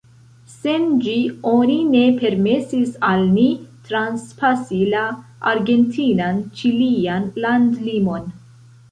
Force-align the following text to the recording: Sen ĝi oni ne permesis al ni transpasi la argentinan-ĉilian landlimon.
Sen 0.51 0.85
ĝi 1.07 1.11
oni 1.49 1.73
ne 1.89 1.99
permesis 2.21 2.95
al 3.09 3.25
ni 3.33 3.43
transpasi 3.89 4.79
la 4.93 5.03
argentinan-ĉilian 5.51 7.29
landlimon. 7.45 8.25